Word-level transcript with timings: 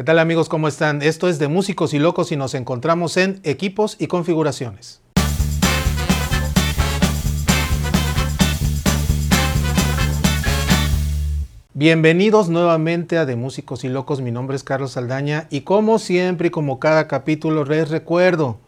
¿Qué 0.00 0.04
tal 0.04 0.18
amigos? 0.18 0.48
¿Cómo 0.48 0.66
están? 0.66 1.02
Esto 1.02 1.28
es 1.28 1.38
de 1.38 1.48
Músicos 1.48 1.92
y 1.92 1.98
Locos 1.98 2.32
y 2.32 2.36
nos 2.38 2.54
encontramos 2.54 3.18
en 3.18 3.38
Equipos 3.44 3.96
y 3.98 4.06
Configuraciones. 4.06 5.02
Bienvenidos 11.74 12.48
nuevamente 12.48 13.18
a 13.18 13.26
De 13.26 13.36
Músicos 13.36 13.84
y 13.84 13.90
Locos, 13.90 14.22
mi 14.22 14.30
nombre 14.30 14.56
es 14.56 14.64
Carlos 14.64 14.92
Saldaña 14.92 15.46
y 15.50 15.60
como 15.60 15.98
siempre 15.98 16.48
y 16.48 16.50
como 16.50 16.80
cada 16.80 17.06
capítulo 17.06 17.66
les 17.66 17.90
recuerdo, 17.90 18.58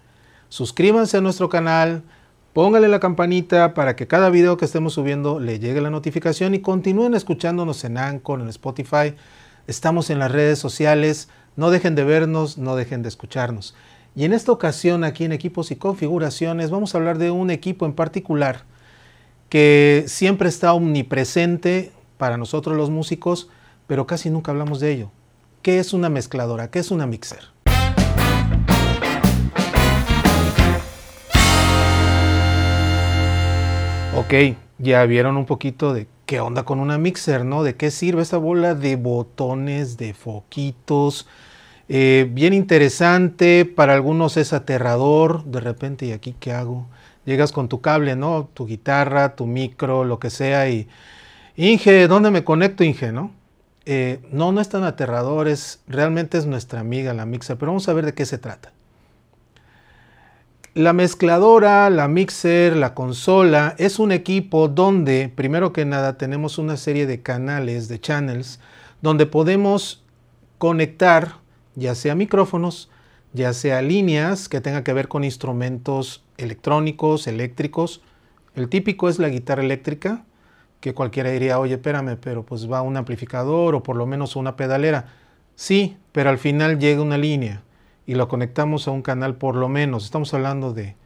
suscríbanse 0.50 1.16
a 1.16 1.22
nuestro 1.22 1.48
canal, 1.48 2.02
póngale 2.52 2.88
la 2.88 3.00
campanita 3.00 3.72
para 3.72 3.96
que 3.96 4.06
cada 4.06 4.28
video 4.28 4.58
que 4.58 4.66
estemos 4.66 4.92
subiendo 4.92 5.40
le 5.40 5.58
llegue 5.58 5.80
la 5.80 5.88
notificación 5.88 6.54
y 6.54 6.60
continúen 6.60 7.14
escuchándonos 7.14 7.84
en 7.84 7.96
Anchor, 7.96 8.42
en 8.42 8.50
Spotify, 8.50 9.14
Estamos 9.66 10.10
en 10.10 10.18
las 10.18 10.32
redes 10.32 10.58
sociales. 10.58 11.28
No 11.54 11.70
dejen 11.70 11.94
de 11.94 12.04
vernos, 12.04 12.58
no 12.58 12.74
dejen 12.74 13.02
de 13.02 13.08
escucharnos. 13.08 13.74
Y 14.16 14.24
en 14.24 14.32
esta 14.32 14.52
ocasión, 14.52 15.04
aquí 15.04 15.24
en 15.24 15.32
equipos 15.32 15.70
y 15.70 15.76
configuraciones, 15.76 16.70
vamos 16.70 16.94
a 16.94 16.98
hablar 16.98 17.18
de 17.18 17.30
un 17.30 17.50
equipo 17.50 17.86
en 17.86 17.92
particular 17.92 18.64
que 19.48 20.04
siempre 20.08 20.48
está 20.48 20.72
omnipresente 20.72 21.92
para 22.18 22.36
nosotros 22.36 22.76
los 22.76 22.90
músicos, 22.90 23.48
pero 23.86 24.06
casi 24.06 24.30
nunca 24.30 24.50
hablamos 24.50 24.80
de 24.80 24.92
ello. 24.92 25.10
¿Qué 25.62 25.78
es 25.78 25.92
una 25.92 26.08
mezcladora? 26.08 26.70
¿Qué 26.70 26.80
es 26.80 26.90
una 26.90 27.06
mixer? 27.06 27.44
Ok, 34.16 34.56
ya 34.78 35.04
vieron 35.04 35.36
un 35.36 35.46
poquito 35.46 35.94
de 35.94 36.06
qué 36.26 36.40
onda 36.40 36.64
con 36.64 36.80
una 36.80 36.98
mixer, 36.98 37.44
¿no? 37.44 37.62
¿De 37.62 37.76
qué 37.76 37.90
sirve 37.90 38.22
esa 38.22 38.38
bola 38.38 38.74
de 38.74 38.96
botones, 38.96 39.96
de 39.96 40.14
foquitos? 40.14 41.26
Eh, 41.88 42.28
bien 42.30 42.54
interesante, 42.54 43.64
para 43.64 43.94
algunos 43.94 44.36
es 44.36 44.52
aterrador, 44.52 45.44
de 45.44 45.60
repente, 45.60 46.06
¿y 46.06 46.12
aquí 46.12 46.34
qué 46.38 46.52
hago? 46.52 46.86
Llegas 47.24 47.52
con 47.52 47.68
tu 47.68 47.80
cable, 47.80 48.16
¿no? 48.16 48.48
Tu 48.54 48.66
guitarra, 48.66 49.36
tu 49.36 49.46
micro, 49.46 50.04
lo 50.04 50.18
que 50.18 50.30
sea, 50.30 50.68
y 50.68 50.88
Inge, 51.56 52.08
¿dónde 52.08 52.30
me 52.30 52.44
conecto, 52.44 52.82
Inge, 52.84 53.12
no? 53.12 53.32
Eh, 53.84 54.20
no, 54.30 54.52
no 54.52 54.60
es 54.60 54.68
tan 54.68 54.84
aterrador, 54.84 55.48
es, 55.48 55.82
realmente 55.88 56.38
es 56.38 56.46
nuestra 56.46 56.80
amiga 56.80 57.14
la 57.14 57.26
mixer, 57.26 57.58
pero 57.58 57.72
vamos 57.72 57.88
a 57.88 57.92
ver 57.92 58.06
de 58.06 58.14
qué 58.14 58.24
se 58.26 58.38
trata. 58.38 58.72
La 60.74 60.94
mezcladora, 60.94 61.90
la 61.90 62.08
mixer, 62.08 62.78
la 62.78 62.94
consola 62.94 63.74
es 63.76 63.98
un 63.98 64.10
equipo 64.10 64.68
donde, 64.68 65.28
primero 65.28 65.70
que 65.70 65.84
nada, 65.84 66.16
tenemos 66.16 66.56
una 66.56 66.78
serie 66.78 67.06
de 67.06 67.20
canales, 67.20 67.88
de 67.88 68.00
channels, 68.00 68.58
donde 69.02 69.26
podemos 69.26 70.02
conectar 70.56 71.34
ya 71.74 71.94
sea 71.94 72.14
micrófonos, 72.14 72.88
ya 73.34 73.52
sea 73.52 73.82
líneas 73.82 74.48
que 74.48 74.62
tengan 74.62 74.82
que 74.82 74.94
ver 74.94 75.08
con 75.08 75.24
instrumentos 75.24 76.24
electrónicos, 76.38 77.26
eléctricos. 77.26 78.00
El 78.54 78.70
típico 78.70 79.10
es 79.10 79.18
la 79.18 79.28
guitarra 79.28 79.62
eléctrica, 79.62 80.24
que 80.80 80.94
cualquiera 80.94 81.28
diría, 81.28 81.58
oye, 81.58 81.74
espérame, 81.74 82.16
pero 82.18 82.46
pues 82.46 82.72
va 82.72 82.80
un 82.80 82.96
amplificador 82.96 83.74
o 83.74 83.82
por 83.82 83.96
lo 83.96 84.06
menos 84.06 84.36
una 84.36 84.56
pedalera. 84.56 85.04
Sí, 85.54 85.98
pero 86.12 86.30
al 86.30 86.38
final 86.38 86.78
llega 86.78 87.02
una 87.02 87.18
línea 87.18 87.62
y 88.06 88.14
lo 88.14 88.28
conectamos 88.28 88.88
a 88.88 88.90
un 88.90 89.02
canal 89.02 89.36
por 89.36 89.56
lo 89.56 89.68
menos. 89.68 90.04
Estamos 90.04 90.32
hablando 90.34 90.72
de 90.72 90.96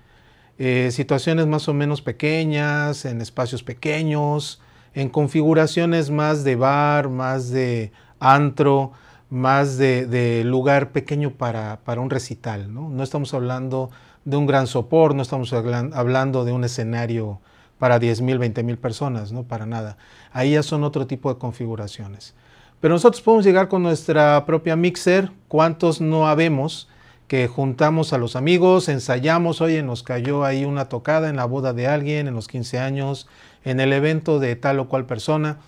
eh, 0.59 0.91
situaciones 0.91 1.47
más 1.47 1.69
o 1.69 1.75
menos 1.75 2.03
pequeñas, 2.03 3.05
en 3.05 3.21
espacios 3.21 3.63
pequeños, 3.63 4.61
en 4.95 5.11
configuraciones 5.11 6.11
más 6.11 6.45
de 6.45 6.57
bar, 6.57 7.11
más 7.11 7.51
de 7.51 7.93
antro, 8.19 8.93
más 9.29 9.77
de, 9.77 10.43
lugar 10.45 10.93
pequeño 10.93 11.33
para, 11.33 11.79
un 11.99 12.11
recital. 12.11 12.73
¿no? 12.73 12.89
no 12.89 13.03
estamos 13.03 13.35
hablando 13.35 13.91
de 14.25 14.37
un 14.37 14.47
gran 14.47 14.67
sopor, 14.67 15.15
no 15.15 15.23
estamos 15.23 15.53
hablando 15.53 16.45
de 16.45 16.53
un 16.53 16.65
escenario 16.65 17.41
para 17.79 17.99
10 17.99 18.23
mil, 18.23 18.39
20 18.39 18.63
mil 18.63 18.79
personas, 18.79 19.33
no 19.33 19.45
para 19.45 19.67
nada. 19.67 19.99
Ahí 20.33 20.53
ya 20.53 20.63
son 20.63 20.85
otro 20.85 21.07
tipo 21.07 21.33
de 21.33 21.39
configuraciones. 21.39 22.35
Pero 22.81 22.95
nosotros 22.95 23.23
podemos 23.23 23.45
llegar 23.45 23.69
con 23.69 23.83
nuestra 23.83 24.45
propia 24.47 24.77
mixer, 24.77 25.31
cuántos 25.49 26.01
no 26.01 26.29
habemos, 26.29 26.89
que 27.29 27.49
juntamos 27.49 28.13
a 28.13 28.19
los 28.19 28.37
amigos, 28.37 28.89
ensayamos, 28.89 29.61
oye, 29.61 29.83
nos 29.83 30.03
cayó 30.03 30.45
ahí 30.45 30.65
una 30.65 30.89
tocada 30.89 31.29
en 31.29 31.37
la 31.37 31.45
boda 31.45 31.73
de 31.73 31.89
alguien, 31.89 32.29
en 32.29 32.35
los 32.35 32.47
15 32.49 32.79
años, 32.79 33.29
en 33.65 33.81
el 33.81 33.93
evento 33.93 34.39
de 34.39 34.55
tal 34.55 34.79
o 34.79 34.89
cual 34.89 35.07
persona, 35.07 35.59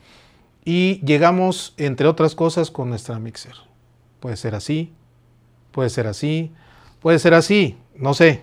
y 0.65 1.01
llegamos, 1.05 1.75
entre 1.79 2.07
otras 2.07 2.35
cosas, 2.35 2.71
con 2.71 2.91
nuestra 2.91 3.19
mixer. 3.19 3.55
Puede 4.21 4.37
ser 4.37 4.55
así, 4.55 4.93
puede 5.73 5.91
ser 5.91 6.07
así, 6.07 6.53
puede 7.01 7.19
ser 7.19 7.35
así, 7.35 7.79
no 7.97 8.15
sé. 8.15 8.43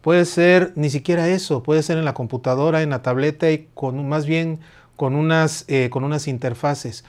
Puede 0.00 0.24
ser 0.24 0.72
ni 0.74 0.90
siquiera 0.90 1.28
eso, 1.28 1.62
puede 1.62 1.84
ser 1.84 1.96
en 1.96 2.04
la 2.04 2.14
computadora, 2.14 2.82
en 2.82 2.90
la 2.90 3.02
tableta 3.02 3.50
y 3.52 3.68
con 3.74 4.08
más 4.08 4.26
bien 4.26 4.58
con 4.96 5.14
unas, 5.14 5.64
eh, 5.68 5.90
con 5.90 6.02
unas 6.02 6.26
interfaces. 6.26 7.04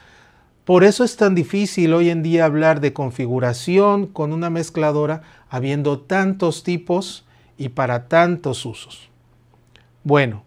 Por 0.64 0.82
eso 0.82 1.04
es 1.04 1.16
tan 1.16 1.34
difícil 1.34 1.92
hoy 1.92 2.08
en 2.08 2.22
día 2.22 2.46
hablar 2.46 2.80
de 2.80 2.94
configuración 2.94 4.06
con 4.06 4.32
una 4.32 4.48
mezcladora 4.48 5.20
habiendo 5.50 6.00
tantos 6.00 6.64
tipos 6.64 7.26
y 7.58 7.68
para 7.68 8.08
tantos 8.08 8.64
usos. 8.64 9.10
Bueno, 10.04 10.42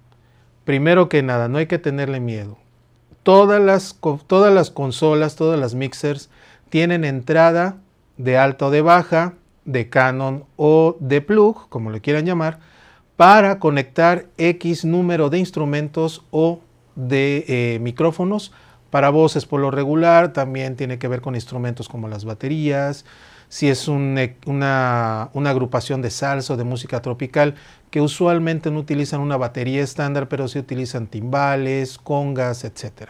primero 0.66 1.08
que 1.08 1.22
nada, 1.22 1.48
no 1.50 1.60
hay 1.60 1.68
que 1.68 1.78
tenerle 1.78 2.20
miedo. 2.20 2.58
Todas 3.22 3.62
las, 3.62 3.94
consolas, 3.94 5.36
todas 5.36 5.60
las 5.60 5.76
mixers 5.76 6.32
tienen 6.70 7.04
entrada 7.04 7.78
de 8.18 8.40
alta 8.40 8.68
o 8.68 8.72
de 8.72 8.82
baja, 8.82 9.36
de 9.66 9.88
Canon 9.88 10.46
o 10.56 10.98
de 11.00 11.22
plug, 11.22 11.70
como 11.70 11.92
le 11.92 12.02
quieran 12.02 12.26
llamar, 12.26 12.60
para 13.18 13.60
conectar 13.60 14.26
X 14.38 14.84
número 14.84 15.30
de 15.30 15.38
instrumentos 15.38 16.24
o 16.32 16.62
de 16.96 17.46
eh, 17.48 17.80
micrófonos 17.80 18.52
para 18.90 19.10
voces 19.10 19.46
por 19.46 19.60
lo 19.60 19.72
regular 19.72 20.34
también 20.34 20.76
tiene 20.76 20.98
que 20.98 21.08
ver 21.08 21.22
con 21.22 21.36
instrumentos 21.36 21.90
como 21.90 22.08
las 22.08 22.26
baterías, 22.26 23.06
si 23.50 23.70
es 23.70 23.88
una, 23.88 25.24
agrupación 25.24 26.02
de 26.02 26.10
salsa 26.10 26.54
o 26.54 26.58
de 26.58 26.64
música 26.64 27.02
tropical, 27.02 27.56
que 27.92 28.02
usualmente 28.02 28.72
no 28.72 28.80
utilizan 28.80 29.22
una 29.22 29.38
batería 29.38 29.82
estándar, 29.84 30.28
pero 30.28 30.48
sí 30.48 30.60
utilizan 30.60 31.08
timbales, 31.08 31.98
congas, 31.98 32.64
etc. 32.64 33.10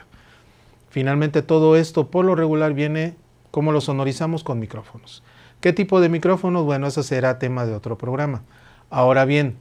Finalmente 0.89 1.41
todo 1.41 1.75
esto 1.75 2.07
por 2.07 2.25
lo 2.25 2.35
regular 2.35 2.73
viene 2.73 3.16
como 3.51 3.71
lo 3.71 3.81
sonorizamos 3.81 4.43
con 4.43 4.59
micrófonos. 4.59 5.23
¿Qué 5.61 5.73
tipo 5.73 5.99
de 6.01 6.09
micrófonos? 6.09 6.66
Bueno, 6.66 6.85
eso 6.85 7.01
será 7.01 7.39
tema 7.39 7.66
de 7.66 7.73
otro 7.73 7.97
programa. 7.97 8.43
Ahora 8.91 9.25
bien, 9.25 9.57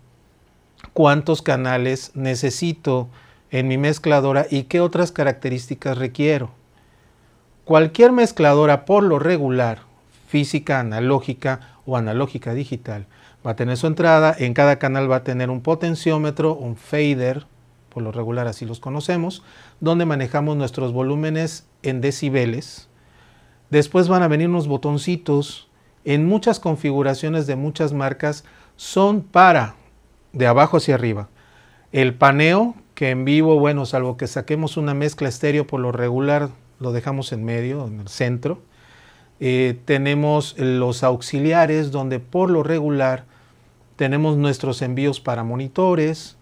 ¿cuántos 0.93 1.41
canales 1.41 2.13
necesito? 2.15 3.09
En 3.59 3.69
mi 3.69 3.79
mezcladora 3.79 4.47
y 4.51 4.65
qué 4.65 4.81
otras 4.81 5.13
características 5.13 5.97
requiero. 5.97 6.51
Cualquier 7.65 8.13
mezcladora 8.13 8.85
por 8.85 9.03
lo 9.03 9.19
regular, 9.19 9.79
física, 10.29 10.79
analógica 10.79 11.79
o 11.87 11.97
analógica 11.97 12.53
digital, 12.53 13.07
va 13.47 13.53
a 13.53 13.57
tener 13.57 13.79
su 13.79 13.87
entrada, 13.87 14.37
en 14.39 14.53
cada 14.53 14.79
canal 14.79 15.11
va 15.11 15.17
a 15.17 15.25
tener 15.25 15.49
un 15.49 15.63
potenciómetro, 15.63 16.55
un 16.55 16.77
fader, 16.77 17.47
por 17.89 18.03
lo 18.03 18.13
regular 18.13 18.47
así 18.47 18.67
los 18.67 18.79
conocemos, 18.79 19.43
donde 19.81 20.05
manejamos 20.05 20.59
nuestros 20.59 20.93
volúmenes 20.93 21.67
en 21.83 22.03
decibeles. 22.03 22.91
Después 23.71 24.07
van 24.07 24.23
a 24.23 24.29
venir 24.29 24.51
unos 24.51 24.69
botoncitos, 24.69 25.67
en 26.05 26.27
muchas 26.27 26.61
configuraciones 26.61 27.47
de 27.47 27.57
muchas 27.57 27.95
marcas 27.95 28.45
son 28.77 29.23
para 29.23 29.77
de 30.35 30.47
abajo 30.47 30.77
hacia 30.77 30.95
arriba. 30.95 31.31
El 31.91 32.13
paneo, 32.13 32.75
que 32.97 33.11
en 33.11 33.27
vivo, 33.27 33.61
bueno, 33.61 33.85
salvo 33.85 34.17
que 34.17 34.27
saquemos 34.27 34.79
una 34.79 34.95
mezcla 34.95 35.29
estéreo 35.29 35.67
por 35.67 35.81
lo 35.81 35.93
regular, 35.93 36.49
lo 36.81 36.93
dejamos 36.93 37.31
en 37.31 37.45
medio, 37.45 37.87
en 37.87 38.01
el 38.01 38.09
centro. 38.09 38.59
Eh, 39.39 39.79
tenemos 39.85 40.59
los 40.59 41.05
auxiliares, 41.05 41.91
donde 41.91 42.21
por 42.21 42.51
lo 42.51 42.63
regular 42.63 43.27
tenemos 43.97 44.39
nuestros 44.39 44.81
envíos 44.81 45.21
para 45.21 45.45
monitores, 45.45 46.39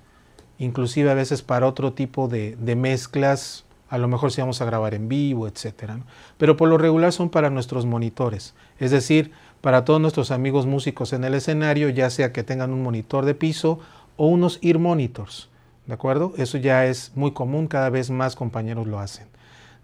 inclusive 0.58 1.10
a 1.10 1.14
veces 1.14 1.42
para 1.42 1.66
otro 1.66 1.92
tipo 1.92 2.28
de, 2.28 2.56
mezclas, 2.76 3.64
a 3.88 3.98
lo 3.98 4.06
mejor 4.06 4.30
si 4.30 4.40
vamos 4.40 4.62
a 4.62 4.64
grabar 4.64 4.94
en 4.94 5.08
vivo, 5.08 5.48
etc. 5.48 5.94
Pero 6.38 6.56
por 6.56 6.68
lo 6.68 6.78
regular 6.78 7.12
son 7.12 7.30
para 7.30 7.50
nuestros 7.50 7.84
monitores, 7.84 8.54
es 8.78 8.92
decir, 8.92 9.32
para 9.60 9.84
todos 9.84 10.00
nuestros 10.00 10.30
amigos 10.30 10.66
músicos 10.66 11.12
en 11.12 11.24
el 11.24 11.34
escenario, 11.34 11.88
ya 11.88 12.10
sea 12.10 12.32
que 12.32 12.44
tengan 12.44 12.72
un 12.72 12.84
monitor 12.84 13.24
de 13.24 13.34
piso 13.34 13.80
o 14.16 14.28
unos 14.28 14.60
ear 14.62 14.78
monitors. 14.78 15.48
¿De 15.86 15.94
acuerdo? 15.94 16.32
Eso 16.36 16.58
ya 16.58 16.86
es 16.86 17.12
muy 17.14 17.32
común, 17.32 17.66
cada 17.66 17.90
vez 17.90 18.10
más 18.10 18.36
compañeros 18.36 18.86
lo 18.86 18.98
hacen. 18.98 19.26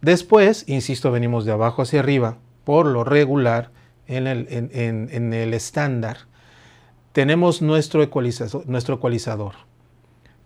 Después, 0.00 0.64
insisto, 0.66 1.10
venimos 1.10 1.44
de 1.44 1.52
abajo 1.52 1.82
hacia 1.82 2.00
arriba, 2.00 2.38
por 2.64 2.86
lo 2.86 3.04
regular, 3.04 3.70
en 4.06 4.26
el, 4.26 5.54
estándar, 5.54 6.18
tenemos 7.12 7.62
nuestro 7.62 8.02
ecualizador, 8.02 8.66
nuestro 8.66 8.96
ecualizador. 8.96 9.54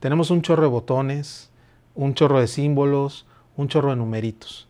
Tenemos 0.00 0.30
un 0.30 0.42
chorro 0.42 0.62
de 0.62 0.68
botones, 0.68 1.50
un 1.94 2.14
chorro 2.14 2.40
de 2.40 2.46
símbolos, 2.46 3.26
un 3.56 3.68
chorro 3.68 3.90
de 3.90 3.96
numeritos. 3.96 4.68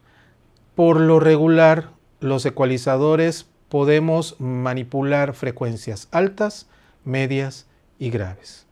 Por 0.74 1.00
lo 1.00 1.18
regular, 1.18 1.90
los 2.20 2.46
ecualizadores 2.46 3.48
podemos 3.68 4.36
manipular 4.38 5.34
frecuencias 5.34 6.08
altas, 6.12 6.68
medias 7.04 7.66
y 7.98 8.10
graves. 8.10 8.63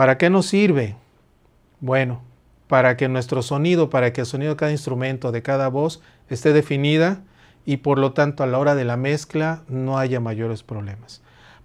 ¿Para 0.00 0.16
qué 0.16 0.30
nos 0.30 0.46
sirve? 0.46 0.96
Bueno, 1.80 2.22
para 2.68 2.96
que 2.96 3.06
nuestro 3.10 3.42
sonido, 3.42 3.90
para 3.90 4.14
que 4.14 4.22
el 4.22 4.26
sonido 4.26 4.52
de 4.52 4.56
cada 4.56 4.72
instrumento, 4.72 5.30
de 5.30 5.42
cada 5.42 5.68
voz, 5.68 6.00
esté 6.30 6.54
definida 6.54 7.22
y 7.66 7.76
por 7.76 7.98
lo 7.98 8.14
tanto 8.14 8.42
a 8.42 8.46
la 8.46 8.58
hora 8.58 8.74
de 8.74 8.86
la 8.86 8.96
mezcla 8.96 9.62
no 9.68 9.98
haya 9.98 10.18
mayores 10.18 10.62
problemas. 10.62 11.20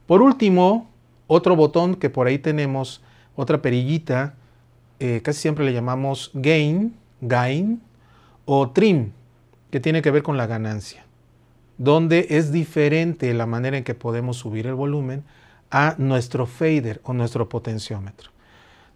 Por 0.05 0.21
último, 0.21 0.89
otro 1.27 1.55
botón 1.55 1.95
que 1.95 2.09
por 2.09 2.27
ahí 2.27 2.37
tenemos, 2.37 3.01
otra 3.37 3.61
perillita, 3.61 4.33
eh, 4.99 5.21
casi 5.23 5.39
siempre 5.39 5.63
le 5.63 5.71
llamamos 5.71 6.31
gain, 6.33 6.93
gain 7.21 7.81
o 8.43 8.69
trim, 8.71 9.11
que 9.71 9.79
tiene 9.79 10.01
que 10.01 10.11
ver 10.11 10.23
con 10.23 10.35
la 10.35 10.45
ganancia, 10.45 11.05
donde 11.77 12.27
es 12.31 12.51
diferente 12.51 13.33
la 13.33 13.45
manera 13.45 13.77
en 13.77 13.85
que 13.85 13.95
podemos 13.95 14.35
subir 14.35 14.67
el 14.67 14.75
volumen 14.75 15.23
a 15.75 15.93
nuestro 15.97 16.45
fader 16.45 17.01
o 17.03 17.11
nuestro 17.11 17.49
potenciómetro. 17.49 18.31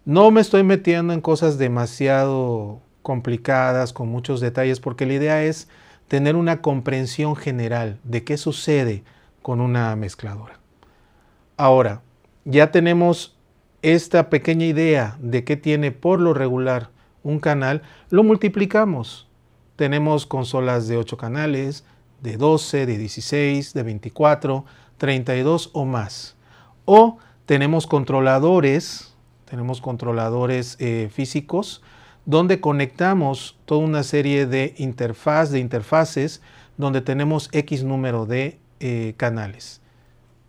No 0.06 0.30
me 0.30 0.40
estoy 0.40 0.62
metiendo 0.62 1.12
en 1.12 1.20
cosas 1.20 1.58
demasiado 1.58 2.80
complicadas, 3.02 3.92
con 3.92 4.08
muchos 4.08 4.40
detalles, 4.40 4.80
porque 4.80 5.04
la 5.04 5.12
idea 5.12 5.44
es 5.44 5.68
tener 6.08 6.36
una 6.36 6.62
comprensión 6.62 7.36
general 7.36 7.98
de 8.02 8.24
qué 8.24 8.38
sucede 8.38 9.04
con 9.42 9.60
una 9.60 9.94
mezcladora. 9.94 10.58
Ahora, 11.58 12.00
ya 12.46 12.70
tenemos 12.70 13.36
esta 13.82 14.30
pequeña 14.30 14.64
idea 14.64 15.18
de 15.20 15.44
qué 15.44 15.58
tiene 15.58 15.92
por 15.92 16.18
lo 16.18 16.32
regular 16.32 16.88
un 17.22 17.40
canal, 17.40 17.82
lo 18.08 18.24
multiplicamos. 18.24 19.28
Tenemos 19.76 20.24
consolas 20.24 20.88
de 20.88 20.96
8 20.96 21.18
canales, 21.18 21.84
de 22.22 22.38
12, 22.38 22.86
de 22.86 22.96
16, 22.96 23.74
de 23.74 23.82
24, 23.82 24.64
32 24.96 25.68
o 25.74 25.84
más. 25.84 26.39
O 26.92 27.18
tenemos 27.46 27.86
controladores, 27.86 29.14
tenemos 29.48 29.80
controladores 29.80 30.76
eh, 30.80 31.08
físicos 31.12 31.82
donde 32.26 32.60
conectamos 32.60 33.56
toda 33.64 33.84
una 33.84 34.02
serie 34.02 34.44
de 34.46 34.74
interfaz, 34.76 35.52
de 35.52 35.60
interfaces, 35.60 36.42
donde 36.78 37.00
tenemos 37.00 37.48
X 37.52 37.84
número 37.84 38.26
de 38.26 38.58
eh, 38.80 39.14
canales. 39.16 39.80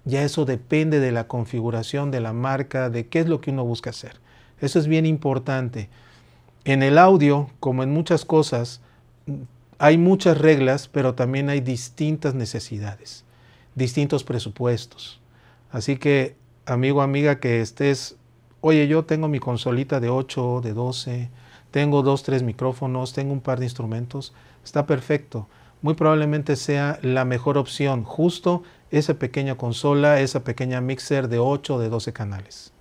Ya 0.03 0.23
eso 0.23 0.45
depende 0.45 0.99
de 0.99 1.11
la 1.11 1.27
configuración 1.27 2.09
de 2.09 2.21
la 2.21 2.33
marca, 2.33 2.89
de 2.89 3.05
qué 3.05 3.19
es 3.19 3.29
lo 3.29 3.39
que 3.39 3.51
uno 3.51 3.63
busca 3.63 3.91
hacer. 3.91 4.19
Eso 4.59 4.79
es 4.79 4.87
bien 4.87 5.05
importante. 5.05 5.89
En 6.65 6.81
el 6.81 6.97
audio, 6.97 7.51
como 7.59 7.83
en 7.83 7.91
muchas 7.91 8.25
cosas, 8.25 8.81
hay 9.77 9.99
muchas 9.99 10.39
reglas, 10.39 10.87
pero 10.87 11.13
también 11.13 11.49
hay 11.49 11.59
distintas 11.61 12.33
necesidades, 12.33 13.25
distintos 13.75 14.23
presupuestos. 14.23 15.20
Así 15.71 15.97
que, 15.97 16.35
amigo, 16.65 17.01
amiga, 17.01 17.39
que 17.39 17.61
estés, 17.61 18.17
oye, 18.59 18.87
yo 18.87 19.05
tengo 19.05 19.27
mi 19.27 19.39
consolita 19.39 19.99
de 19.99 20.09
8, 20.09 20.61
de 20.61 20.73
12, 20.73 21.29
tengo 21.71 22.01
dos, 22.03 22.23
tres 22.23 22.43
micrófonos, 22.43 23.13
tengo 23.13 23.31
un 23.31 23.39
par 23.39 23.59
de 23.59 23.65
instrumentos, 23.65 24.33
está 24.63 24.85
perfecto. 24.85 25.47
Muy 25.81 25.93
probablemente 25.95 26.57
sea 26.57 26.99
la 27.01 27.25
mejor 27.25 27.57
opción, 27.57 28.03
justo 28.03 28.63
esa 28.91 29.15
pequeña 29.15 29.55
consola, 29.55 30.19
esa 30.19 30.43
pequeña 30.43 30.81
mixer 30.81 31.29
de 31.29 31.39
8 31.39 31.75
o 31.75 31.79
de 31.79 31.89
12 31.89 32.13
canales. 32.13 32.73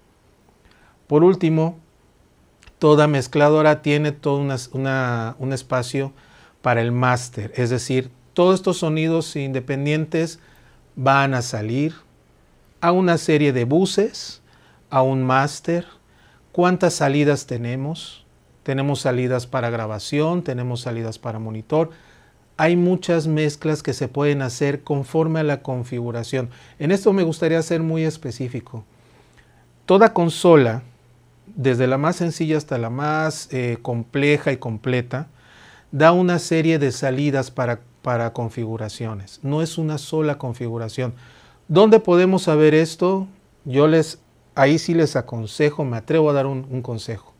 Por 1.06 1.24
último, 1.24 1.78
toda 2.78 3.06
mezcladora 3.06 3.80
tiene 3.80 4.12
todo 4.12 4.36
un 4.38 5.52
espacio 5.52 6.12
para 6.60 6.82
el 6.82 6.92
máster, 6.92 7.52
es 7.54 7.70
decir, 7.70 8.10
todos 8.34 8.56
estos 8.56 8.78
sonidos 8.78 9.34
independientes 9.36 10.40
van 10.96 11.34
a 11.34 11.42
salir 11.42 11.94
a 12.80 12.92
una 12.92 13.18
serie 13.18 13.52
de 13.52 13.64
buses, 13.64 14.42
a 14.90 15.02
un 15.02 15.24
máster, 15.24 15.86
cuántas 16.52 16.94
salidas 16.94 17.46
tenemos, 17.46 18.24
tenemos 18.62 19.00
salidas 19.00 19.46
para 19.46 19.70
grabación, 19.70 20.42
tenemos 20.42 20.80
salidas 20.80 21.18
para 21.18 21.38
monitor, 21.38 21.90
hay 22.56 22.76
muchas 22.76 23.26
mezclas 23.26 23.82
que 23.82 23.94
se 23.94 24.08
pueden 24.08 24.42
hacer 24.42 24.82
conforme 24.82 25.40
a 25.40 25.44
la 25.44 25.62
configuración. 25.62 26.50
En 26.78 26.90
esto 26.90 27.12
me 27.12 27.22
gustaría 27.22 27.62
ser 27.62 27.80
muy 27.80 28.04
específico. 28.04 28.84
Toda 29.86 30.12
consola 30.12 30.82
desde 31.56 31.86
la 31.86 31.98
más 31.98 32.16
sencilla 32.16 32.56
hasta 32.56 32.78
la 32.78 32.90
más 32.90 33.48
eh, 33.52 33.78
compleja 33.82 34.52
y 34.52 34.56
completa, 34.56 35.28
da 35.92 36.12
una 36.12 36.38
serie 36.38 36.78
de 36.78 36.92
salidas 36.92 37.50
para, 37.50 37.80
para 38.02 38.32
configuraciones. 38.32 39.40
No 39.42 39.62
es 39.62 39.78
una 39.78 39.98
sola 39.98 40.38
configuración. 40.38 41.14
¿Dónde 41.70 42.00
podemos 42.00 42.42
saber 42.42 42.74
esto? 42.74 43.28
Yo 43.64 43.86
les, 43.86 44.18
ahí 44.56 44.76
sí 44.80 44.92
les 44.92 45.14
aconsejo, 45.14 45.84
me 45.84 45.98
atrevo 45.98 46.28
a 46.28 46.32
dar 46.32 46.46
un, 46.46 46.82
consejo. 46.82 47.32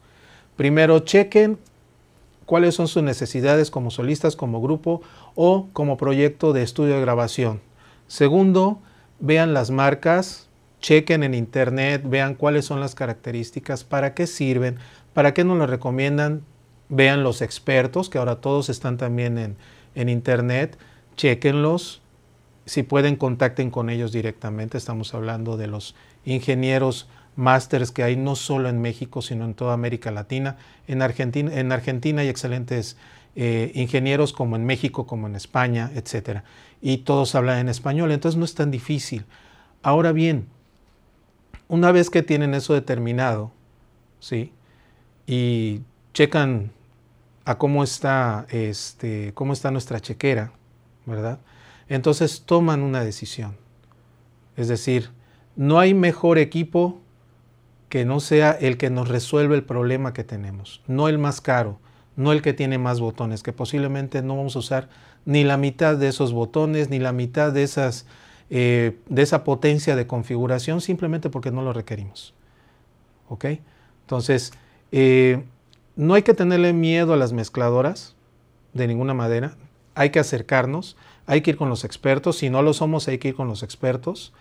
Primero, 0.56 1.00
chequen 1.00 1.58
cuáles 2.46 2.76
son 2.76 2.86
sus 2.86 3.02
necesidades 3.02 3.72
como 3.72 3.90
solistas, 3.90 4.36
como 4.36 4.62
grupo 4.62 5.02
o 5.34 5.66
como 5.72 5.96
proyecto 5.96 6.52
de 6.52 6.62
estudio 6.62 6.94
de 6.94 7.00
grabación. 7.00 7.60
Segundo, 8.06 8.78
vean 9.18 9.52
las 9.52 9.72
marcas, 9.72 10.48
chequen 10.80 11.24
en 11.24 11.34
internet, 11.34 12.02
vean 12.04 12.36
cuáles 12.36 12.64
son 12.64 12.78
las 12.78 12.94
características, 12.94 13.82
para 13.82 14.14
qué 14.14 14.28
sirven, 14.28 14.78
para 15.12 15.34
qué 15.34 15.42
nos 15.42 15.58
lo 15.58 15.66
recomiendan, 15.66 16.44
vean 16.88 17.24
los 17.24 17.42
expertos, 17.42 18.08
que 18.08 18.18
ahora 18.18 18.36
todos 18.36 18.68
están 18.68 18.96
también 18.96 19.38
en, 19.38 19.56
en 19.96 20.08
internet, 20.08 20.78
chequenlos, 21.16 22.00
si 22.66 22.82
pueden 22.82 23.16
contacten 23.16 23.70
con 23.70 23.90
ellos 23.90 24.12
directamente, 24.12 24.78
estamos 24.78 25.14
hablando 25.14 25.56
de 25.56 25.66
los 25.66 25.94
ingenieros 26.24 27.08
másters 27.36 27.90
que 27.90 28.02
hay 28.02 28.16
no 28.16 28.36
solo 28.36 28.68
en 28.68 28.80
México, 28.80 29.22
sino 29.22 29.44
en 29.44 29.54
toda 29.54 29.74
América 29.74 30.10
Latina. 30.10 30.56
En 30.86 31.02
Argentina, 31.02 31.52
en 31.54 31.72
Argentina 31.72 32.22
hay 32.22 32.28
excelentes 32.28 32.96
eh, 33.36 33.72
ingenieros 33.74 34.32
como 34.32 34.56
en 34.56 34.66
México, 34.66 35.06
como 35.06 35.26
en 35.26 35.36
España, 35.36 35.90
etc. 35.94 36.40
Y 36.80 36.98
todos 36.98 37.34
hablan 37.34 37.58
en 37.58 37.68
español, 37.68 38.12
entonces 38.12 38.38
no 38.38 38.44
es 38.44 38.54
tan 38.54 38.70
difícil. 38.70 39.24
Ahora 39.82 40.12
bien, 40.12 40.46
una 41.68 41.92
vez 41.92 42.10
que 42.10 42.22
tienen 42.22 42.54
eso 42.54 42.74
determinado, 42.74 43.52
¿sí? 44.18 44.52
Y 45.26 45.82
checan 46.12 46.73
a 47.44 47.56
cómo 47.58 47.85
está, 47.85 48.46
este, 48.50 49.32
cómo 49.35 49.52
está 49.52 49.70
nuestra 49.70 50.00
chequera, 50.00 50.52
¿verdad? 51.06 51.38
Entonces 51.90 52.44
toman 52.47 52.82
una 52.82 53.04
decisión. 53.04 53.56
Es 54.56 54.68
decir, 54.68 55.11
no 55.56 55.78
hay 55.78 55.92
mejor 55.92 56.38
equipo 56.38 57.00
que 57.90 58.06
no 58.06 58.20
sea 58.20 58.52
el 58.52 58.78
que 58.78 58.88
nos 58.88 59.09
resuelve 59.09 59.56
el 59.56 59.64
problema 59.64 60.14
que 60.14 60.25
tenemos, 60.25 60.80
no 60.87 61.09
el 61.09 61.18
más 61.18 61.40
caro, 61.40 61.80
no 62.16 62.32
el 62.32 62.40
que 62.40 62.52
tiene 62.52 62.78
más 62.78 63.00
botones, 63.00 63.42
que 63.42 63.52
posiblemente 63.52 64.23
no 64.23 64.37
vamos 64.37 64.54
a 64.54 64.61
usar 64.61 64.88
ni 65.25 65.42
la 65.42 65.56
mitad 65.56 65.97
de 65.97 66.09
esos 66.09 66.32
botones, 66.32 66.88
ni 66.88 67.00
la 67.00 67.12
mitad 67.12 67.52
de 67.52 67.64
esas 67.64 68.06
eh, 68.52 68.99
de 69.09 69.23
esa 69.23 69.44
potencia 69.44 69.94
de 69.94 70.09
configuración 70.09 70.80
simplemente 70.80 71.30
porque 71.30 71.50
no 71.50 71.62
lo 71.62 71.73
requerimos. 71.73 72.35
¿Ok? 73.28 73.47
Entonces, 74.02 74.52
eh, 74.92 75.44
no 75.97 76.14
hay 76.14 76.23
que 76.23 76.35
tenerle 76.35 76.73
miedo 76.73 77.12
a 77.12 77.16
las 77.16 77.32
mezcladoras 77.32 78.16
de 78.75 78.88
ninguna 78.88 79.14
manera. 79.14 79.56
Hay 80.00 80.09
que 80.09 80.19
acercarnos, 80.19 80.97
hay 81.26 81.42
que 81.42 81.50
ir 81.50 81.57
con 81.59 81.69
los 81.69 81.85
expertos. 81.85 82.38
Si 82.38 82.49
no 82.49 82.62
lo 82.62 82.73
somos, 82.73 83.07
hay 83.07 83.19
que 83.19 83.28
ir 83.28 83.35
con 83.35 83.49
los 83.49 83.62
expertos. 83.62 84.33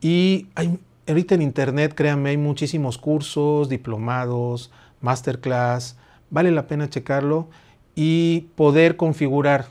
Y 0.00 0.46
hay, 0.54 0.78
ahorita 1.08 1.34
en 1.34 1.42
Internet, 1.42 1.94
créanme, 1.96 2.30
hay 2.30 2.36
muchísimos 2.36 2.98
cursos, 2.98 3.68
diplomados, 3.68 4.70
masterclass. 5.00 5.96
Vale 6.30 6.52
la 6.52 6.68
pena 6.68 6.88
checarlo 6.88 7.48
y 7.96 8.42
poder 8.54 8.96
configurar 8.96 9.66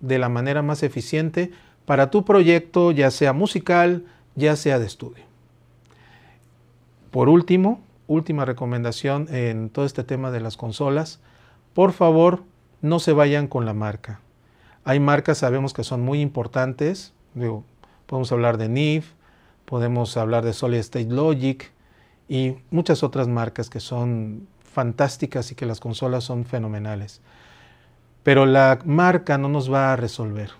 de 0.00 0.18
la 0.18 0.28
manera 0.28 0.60
más 0.60 0.82
eficiente 0.82 1.50
para 1.86 2.10
tu 2.10 2.26
proyecto, 2.26 2.92
ya 2.92 3.10
sea 3.10 3.32
musical, 3.32 4.04
ya 4.34 4.54
sea 4.54 4.78
de 4.78 4.84
estudio. 4.84 5.24
Por 7.10 7.30
último, 7.30 7.80
última 8.06 8.44
recomendación 8.44 9.28
en 9.34 9.70
todo 9.70 9.86
este 9.86 10.04
tema 10.04 10.30
de 10.30 10.40
las 10.40 10.58
consolas, 10.58 11.20
por 11.72 11.92
favor 11.92 12.42
no 12.82 12.98
se 12.98 13.14
vayan 13.14 13.46
con 13.46 13.64
la 13.64 13.72
marca. 13.72 14.20
Hay 14.86 15.00
marcas, 15.00 15.38
sabemos 15.38 15.72
que 15.72 15.82
son 15.82 16.02
muy 16.02 16.20
importantes, 16.20 17.14
podemos 18.06 18.30
hablar 18.32 18.58
de 18.58 18.68
NIF, 18.68 19.12
podemos 19.64 20.16
hablar 20.18 20.44
de 20.44 20.52
Solid 20.52 20.78
State 20.78 21.08
Logic 21.08 21.72
y 22.28 22.56
muchas 22.70 23.02
otras 23.02 23.26
marcas 23.26 23.70
que 23.70 23.80
son 23.80 24.46
fantásticas 24.62 25.50
y 25.50 25.54
que 25.54 25.64
las 25.64 25.80
consolas 25.80 26.24
son 26.24 26.44
fenomenales. 26.44 27.22
Pero 28.22 28.44
la 28.44 28.78
marca 28.84 29.38
no 29.38 29.48
nos 29.48 29.72
va 29.72 29.94
a 29.94 29.96
resolver. 29.96 30.50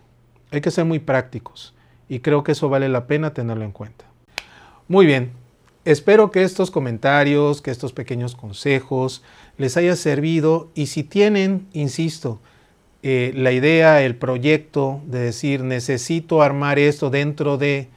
Hay 0.53 0.63
que 0.63 0.71
ser 0.71 0.87
muy 0.87 1.01
prácticos 1.01 1.75
y 2.09 2.21
creo 2.21 2.45
que 2.45 2.53
eso 2.53 2.71
vale 2.71 2.89
la 2.89 3.07
pena 3.07 3.35
tenerlo 3.35 3.65
en 3.65 3.73
cuenta. 3.73 4.07
Muy 4.89 5.05
bien, 5.05 5.33
espero 5.85 6.31
que 6.31 6.45
estos 6.45 6.71
comentarios, 6.71 7.61
que 7.61 7.71
estos 7.71 7.93
pequeños 7.93 8.37
consejos 8.37 9.23
les 9.59 9.77
haya 9.77 9.97
servido 9.97 10.71
y 10.75 10.87
si 10.87 11.05
tienen, 11.05 11.69
insisto, 11.75 12.41
eh, 13.07 13.33
la 13.35 13.53
idea, 13.53 14.01
el 14.01 14.17
proyecto 14.17 15.03
de 15.05 15.19
decir 15.19 15.63
necesito 15.63 16.41
armar 16.41 16.79
esto 16.79 17.11
dentro 17.11 17.59
de 17.59 17.89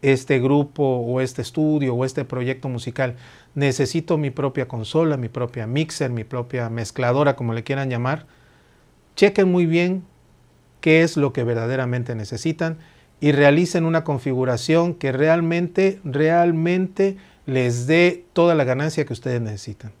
este 0.00 0.40
grupo 0.40 0.82
o 0.82 1.20
este 1.20 1.42
estudio 1.42 1.94
o 1.94 2.02
este 2.06 2.24
proyecto 2.24 2.70
musical. 2.70 3.16
Necesito 3.54 4.16
mi 4.16 4.30
propia 4.30 4.66
consola, 4.66 5.18
mi 5.18 5.28
propia 5.28 5.66
mixer, 5.66 6.10
mi 6.10 6.24
propia 6.24 6.70
mezcladora, 6.70 7.36
como 7.36 7.52
le 7.52 7.62
quieran 7.62 7.90
llamar. 7.90 8.24
Chequen 9.16 9.52
muy 9.52 9.66
bien 9.66 10.02
qué 10.80 11.02
es 11.02 11.18
lo 11.18 11.34
que 11.34 11.44
verdaderamente 11.44 12.14
necesitan 12.14 12.78
y 13.20 13.32
realicen 13.32 13.84
una 13.84 14.02
configuración 14.02 14.94
que 14.94 15.12
realmente, 15.12 16.00
realmente 16.04 17.18
les 17.44 17.86
dé 17.86 18.24
toda 18.32 18.54
la 18.54 18.64
ganancia 18.64 19.04
que 19.04 19.12
ustedes 19.12 19.42
necesitan. 19.42 19.92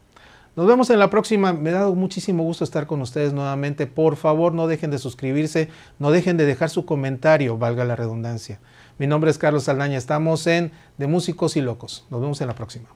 Nos 0.56 0.68
vemos 0.68 0.88
en 0.90 1.00
la 1.00 1.10
próxima. 1.10 1.52
Me 1.52 1.70
ha 1.70 1.74
dado 1.74 1.94
muchísimo 1.94 2.44
gusto 2.44 2.62
estar 2.62 2.86
con 2.86 3.00
ustedes 3.02 3.32
nuevamente. 3.32 3.88
Por 3.88 4.14
favor, 4.14 4.54
no 4.54 4.68
dejen 4.68 4.92
de 4.92 4.98
suscribirse, 4.98 5.68
no 5.98 6.12
dejen 6.12 6.36
de 6.36 6.46
dejar 6.46 6.70
su 6.70 6.86
comentario, 6.86 7.58
valga 7.58 7.84
la 7.84 7.96
redundancia. 7.96 8.60
Mi 8.98 9.08
nombre 9.08 9.32
es 9.32 9.38
Carlos 9.38 9.64
Saldaña. 9.64 9.98
Estamos 9.98 10.46
en 10.46 10.70
De 10.96 11.08
Músicos 11.08 11.56
y 11.56 11.60
Locos. 11.60 12.06
Nos 12.08 12.20
vemos 12.20 12.40
en 12.40 12.46
la 12.46 12.54
próxima. 12.54 12.88